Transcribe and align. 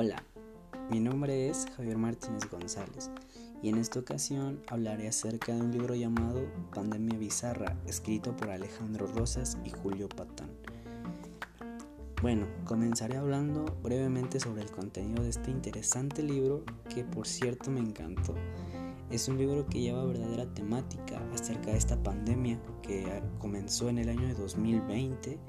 Hola, 0.00 0.22
mi 0.92 1.00
nombre 1.00 1.48
es 1.48 1.66
Javier 1.76 1.98
Martínez 1.98 2.48
González 2.48 3.10
y 3.60 3.68
en 3.68 3.78
esta 3.78 3.98
ocasión 3.98 4.62
hablaré 4.68 5.08
acerca 5.08 5.52
de 5.52 5.60
un 5.60 5.72
libro 5.72 5.96
llamado 5.96 6.40
Pandemia 6.72 7.18
Bizarra, 7.18 7.76
escrito 7.84 8.36
por 8.36 8.50
Alejandro 8.50 9.08
Rosas 9.08 9.58
y 9.64 9.70
Julio 9.70 10.08
Patán. 10.08 10.50
Bueno, 12.22 12.46
comenzaré 12.64 13.16
hablando 13.16 13.64
brevemente 13.82 14.38
sobre 14.38 14.62
el 14.62 14.70
contenido 14.70 15.24
de 15.24 15.30
este 15.30 15.50
interesante 15.50 16.22
libro 16.22 16.62
que 16.88 17.02
por 17.02 17.26
cierto 17.26 17.72
me 17.72 17.80
encantó. 17.80 18.36
Es 19.10 19.26
un 19.26 19.36
libro 19.36 19.66
que 19.66 19.80
lleva 19.80 20.04
verdadera 20.04 20.46
temática 20.54 21.20
acerca 21.34 21.72
de 21.72 21.76
esta 21.76 22.00
pandemia 22.00 22.60
que 22.82 23.20
comenzó 23.40 23.88
en 23.88 23.98
el 23.98 24.10
año 24.10 24.28
de 24.28 24.34
2020 24.34 25.40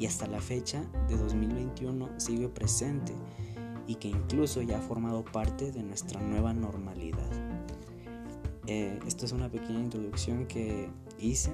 y 0.00 0.06
hasta 0.06 0.26
la 0.26 0.40
fecha 0.40 0.84
de 1.08 1.16
2021 1.16 2.08
sigue 2.18 2.48
presente 2.48 3.12
y 3.86 3.96
que 3.96 4.08
incluso 4.08 4.62
ya 4.62 4.78
ha 4.78 4.82
formado 4.82 5.24
parte 5.24 5.72
de 5.72 5.82
nuestra 5.82 6.20
nueva 6.20 6.52
normalidad. 6.52 7.30
Eh, 8.66 8.98
esto 9.06 9.26
es 9.26 9.32
una 9.32 9.50
pequeña 9.50 9.80
introducción 9.80 10.46
que 10.46 10.90
hice 11.18 11.52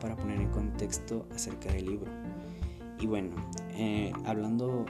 para 0.00 0.16
poner 0.16 0.40
en 0.40 0.50
contexto 0.50 1.26
acerca 1.34 1.72
del 1.72 1.86
libro. 1.86 2.10
Y 3.00 3.06
bueno, 3.06 3.34
eh, 3.70 4.12
hablando 4.24 4.84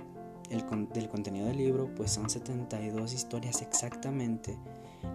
del 0.49 1.09
contenido 1.09 1.47
del 1.47 1.59
libro, 1.59 1.95
pues 1.95 2.11
son 2.11 2.31
72 2.31 3.13
historias 3.13 3.63
exactamente, 3.63 4.57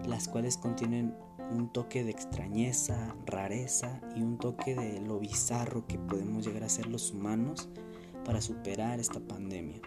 las 0.06 0.28
cuales 0.28 0.56
contienen 0.56 1.14
un 1.50 1.68
toque 1.72 2.04
de 2.04 2.10
extrañeza, 2.10 3.14
rareza 3.26 4.00
y 4.16 4.22
un 4.22 4.38
toque 4.38 4.74
de 4.74 5.00
lo 5.00 5.18
bizarro 5.18 5.86
que 5.86 5.98
podemos 5.98 6.46
llegar 6.46 6.64
a 6.64 6.68
ser 6.68 6.86
los 6.86 7.10
humanos 7.12 7.68
para 8.24 8.40
superar 8.40 9.00
esta 9.00 9.20
pandemia. 9.20 9.80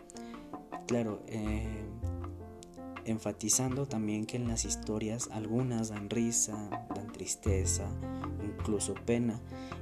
Claro, 0.87 1.21
eh, 1.27 1.83
enfatizando 3.03 3.85
también 3.87 4.25
que 4.25 4.37
en 4.37 4.47
las 4.47 4.63
historias 4.63 5.29
algunas 5.33 5.89
dan 5.89 6.09
risa, 6.09 6.69
dan 6.95 7.11
tristeza, 7.11 7.85
incluso 8.41 8.93
pena, 9.05 9.39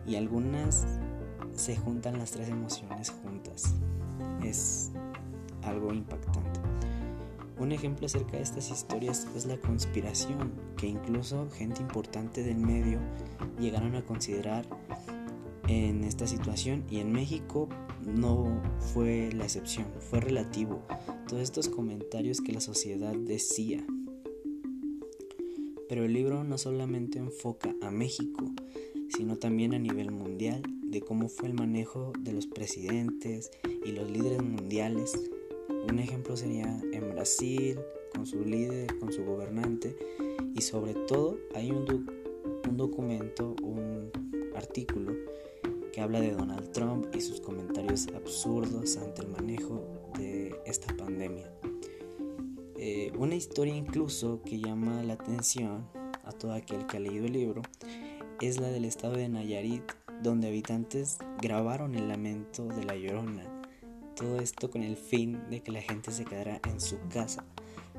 y 0.08 0.16
algunas 0.16 0.88
se 1.54 1.76
juntan 1.76 2.18
las 2.18 2.32
tres 2.32 2.50
emociones 2.50 3.12
juntas. 3.12 3.76
Es 4.44 4.92
algo 5.62 5.94
impactante. 5.94 6.60
Un 7.60 7.72
ejemplo 7.72 8.08
acerca 8.08 8.38
de 8.38 8.44
estas 8.44 8.72
historias 8.72 9.28
es 9.36 9.46
la 9.46 9.58
conspiración, 9.58 10.54
que 10.76 10.88
incluso 10.88 11.48
gente 11.52 11.82
importante 11.82 12.44
del 12.44 12.58
medio 12.58 13.00
llegaron 13.60 13.96
a 13.96 14.04
considerar 14.04 14.66
en 15.68 16.04
esta 16.04 16.28
situación 16.28 16.84
y 16.90 17.00
en 17.00 17.12
México 17.12 17.70
no 18.06 18.62
fue 18.80 19.30
la 19.34 19.46
excepción, 19.46 19.88
fue 20.00 20.20
relativo. 20.20 20.84
Todos 21.28 21.42
estos 21.42 21.70
comentarios 21.70 22.42
que 22.42 22.52
la 22.52 22.62
sociedad 22.62 23.16
decía. 23.16 23.86
Pero 25.88 26.06
el 26.06 26.14
libro 26.14 26.44
no 26.44 26.58
solamente 26.58 27.20
enfoca 27.20 27.76
a 27.82 27.92
México, 27.92 28.52
sino 29.10 29.38
también 29.38 29.74
a 29.74 29.80
nivel 29.80 30.12
mundial 30.12 30.64
de 30.84 31.02
cómo 31.02 31.30
fue 31.30 31.50
el 31.50 31.54
manejo 31.54 32.14
de 32.20 32.34
los 32.34 32.48
presidentes 32.48 33.52
y 33.86 33.92
los 33.92 34.10
líderes 34.10 34.44
mundiales. 34.44 35.14
Un 35.88 36.00
ejemplo 36.00 36.36
sería 36.36 36.82
en 36.92 37.12
Brasil, 37.12 37.80
con 38.14 38.26
su 38.26 38.44
líder, 38.44 38.98
con 38.98 39.12
su 39.12 39.24
gobernante, 39.24 39.96
y 40.54 40.62
sobre 40.62 40.94
todo 40.94 41.38
hay 41.54 41.72
un, 41.72 42.10
un 42.68 42.78
documento, 42.78 43.56
un 43.62 44.12
artículo 44.56 45.14
que 45.92 46.02
habla 46.02 46.20
de 46.20 46.34
Donald 46.34 46.72
Trump 46.72 47.08
y 47.16 47.22
sus 47.22 47.40
comentarios 47.40 48.08
absurdos 48.16 48.98
ante 48.98 49.22
el 49.22 49.30
manejo 49.30 50.12
de 50.18 50.56
esta 50.66 50.96
pandemia. 50.96 51.50
Eh, 52.78 53.12
una 53.18 53.36
historia 53.36 53.76
incluso 53.76 54.42
que 54.44 54.60
llama 54.60 55.02
la 55.04 55.14
atención 55.14 55.88
a 56.26 56.32
todo 56.32 56.54
aquel 56.54 56.86
que 56.86 56.98
ha 56.98 57.00
leído 57.00 57.26
el 57.26 57.34
libro 57.34 57.62
es 58.42 58.60
la 58.60 58.68
del 58.68 58.86
estado 58.86 59.16
de 59.16 59.30
Nayarit, 59.30 59.84
donde 60.22 60.50
habitantes 60.50 61.18
grabaron 61.42 61.96
el 61.96 62.10
lamento 62.10 62.66
de 62.68 62.84
la 62.84 62.96
llorona. 62.96 63.44
Todo 64.16 64.40
esto 64.40 64.70
con 64.70 64.84
el 64.84 64.98
fin 64.98 65.50
de 65.50 65.62
que 65.62 65.72
la 65.72 65.82
gente 65.82 66.12
se 66.12 66.26
quedara 66.26 66.60
en 66.68 66.82
su 66.82 66.98
casa, 67.08 67.46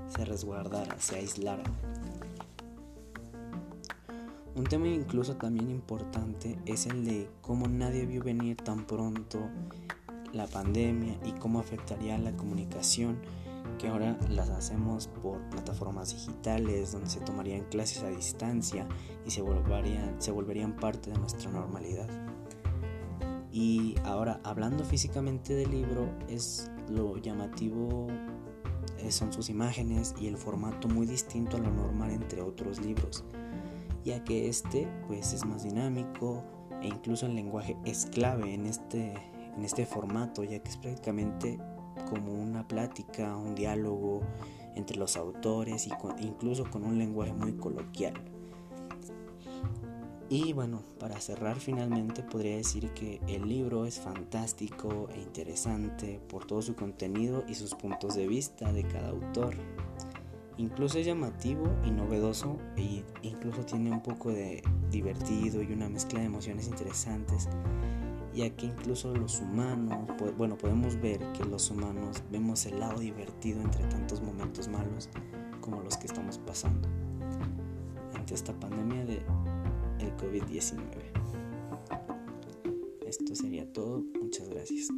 se 0.08 0.24
resguardara, 0.24 1.00
se 1.00 1.16
aislara. 1.16 1.64
Un 4.56 4.64
tema 4.64 4.88
incluso 4.88 5.36
también 5.36 5.70
importante 5.70 6.58
es 6.64 6.86
el 6.86 7.04
de 7.04 7.28
cómo 7.42 7.68
nadie 7.68 8.06
vio 8.06 8.22
venir 8.22 8.56
tan 8.56 8.86
pronto 8.86 9.38
la 10.32 10.46
pandemia 10.46 11.18
y 11.26 11.32
cómo 11.32 11.60
afectaría 11.60 12.16
la 12.16 12.34
comunicación 12.34 13.18
que 13.78 13.88
ahora 13.88 14.16
las 14.30 14.48
hacemos 14.48 15.08
por 15.08 15.42
plataformas 15.50 16.14
digitales 16.14 16.92
donde 16.92 17.10
se 17.10 17.20
tomarían 17.20 17.64
clases 17.64 18.02
a 18.02 18.08
distancia 18.08 18.88
y 19.26 19.30
se 19.30 19.42
volverían, 19.42 20.22
se 20.22 20.30
volverían 20.30 20.74
parte 20.74 21.10
de 21.10 21.18
nuestra 21.18 21.50
normalidad. 21.50 22.08
Y 23.52 23.94
ahora, 24.04 24.40
hablando 24.42 24.84
físicamente 24.84 25.54
del 25.54 25.70
libro, 25.70 26.08
es 26.28 26.70
lo 26.88 27.18
llamativo 27.18 28.06
eh, 29.00 29.12
son 29.12 29.34
sus 29.34 29.50
imágenes 29.50 30.14
y 30.18 30.28
el 30.28 30.38
formato 30.38 30.88
muy 30.88 31.06
distinto 31.06 31.58
a 31.58 31.60
lo 31.60 31.70
normal 31.70 32.10
entre 32.12 32.40
otros 32.40 32.80
libros 32.80 33.22
ya 34.06 34.22
que 34.22 34.48
este 34.48 34.88
pues 35.08 35.32
es 35.32 35.44
más 35.44 35.64
dinámico 35.64 36.44
e 36.80 36.86
incluso 36.86 37.26
el 37.26 37.34
lenguaje 37.34 37.76
es 37.84 38.06
clave 38.06 38.54
en 38.54 38.66
este, 38.66 39.14
en 39.56 39.64
este 39.64 39.84
formato, 39.84 40.44
ya 40.44 40.60
que 40.60 40.68
es 40.68 40.76
prácticamente 40.76 41.58
como 42.08 42.32
una 42.32 42.66
plática, 42.68 43.36
un 43.36 43.56
diálogo 43.56 44.22
entre 44.76 44.96
los 44.96 45.16
autores 45.16 45.88
y 45.88 45.90
incluso 46.20 46.70
con 46.70 46.84
un 46.84 46.98
lenguaje 46.98 47.32
muy 47.32 47.54
coloquial. 47.54 48.14
Y 50.28 50.52
bueno, 50.52 50.82
para 51.00 51.20
cerrar 51.20 51.56
finalmente 51.58 52.22
podría 52.22 52.56
decir 52.56 52.90
que 52.90 53.20
el 53.26 53.48
libro 53.48 53.86
es 53.86 53.98
fantástico 53.98 55.08
e 55.14 55.20
interesante 55.20 56.20
por 56.28 56.46
todo 56.46 56.62
su 56.62 56.76
contenido 56.76 57.44
y 57.48 57.54
sus 57.54 57.74
puntos 57.74 58.14
de 58.14 58.28
vista 58.28 58.72
de 58.72 58.84
cada 58.84 59.08
autor. 59.08 59.54
Incluso 60.58 60.98
es 60.98 61.06
llamativo 61.06 61.70
y 61.84 61.90
novedoso 61.90 62.58
e 62.76 63.04
incluso 63.22 63.64
tiene 63.64 63.90
un 63.90 64.02
poco 64.02 64.30
de 64.30 64.62
divertido 64.90 65.62
y 65.62 65.72
una 65.72 65.88
mezcla 65.88 66.20
de 66.20 66.26
emociones 66.26 66.66
interesantes, 66.66 67.48
ya 68.34 68.48
que 68.50 68.66
incluso 68.66 69.14
los 69.14 69.40
humanos, 69.40 70.08
bueno, 70.38 70.56
podemos 70.56 70.98
ver 71.00 71.20
que 71.32 71.44
los 71.44 71.70
humanos 71.70 72.22
vemos 72.30 72.64
el 72.64 72.80
lado 72.80 73.00
divertido 73.00 73.60
entre 73.60 73.84
tantos 73.84 74.22
momentos 74.22 74.68
malos 74.68 75.10
como 75.60 75.82
los 75.82 75.98
que 75.98 76.06
estamos 76.06 76.38
pasando 76.38 76.88
ante 78.14 78.34
esta 78.34 78.58
pandemia 78.58 79.04
de 79.04 79.22
el 79.98 80.16
COVID-19. 80.16 80.80
Esto 83.06 83.34
sería 83.34 83.70
todo, 83.72 84.04
muchas 84.20 84.48
gracias. 84.48 84.88